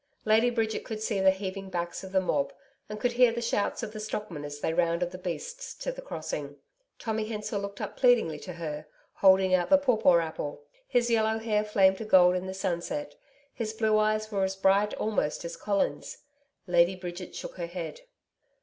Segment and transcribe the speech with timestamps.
[0.25, 2.51] Lady Bridget could see the heaving backs of the mob,
[2.89, 6.01] and could hear the shouts of the stockmen as they rounded the beasts to the
[6.01, 6.55] crossing.
[6.97, 10.63] Tommy Hensor looked up pleadingly to her, holding out the pawpaw apple.
[10.87, 13.13] His yellow hair flamed to gold in the sunset,
[13.53, 16.17] his blue eyes were as bright almost as Colin's.
[16.65, 18.01] Lady Bridget shook her head.